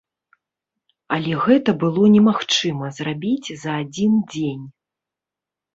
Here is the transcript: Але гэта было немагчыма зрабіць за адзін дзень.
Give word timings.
Але 1.17 1.33
гэта 1.43 1.75
было 1.85 2.03
немагчыма 2.15 2.85
зрабіць 3.01 3.49
за 3.67 3.71
адзін 3.85 4.21
дзень. 4.35 4.65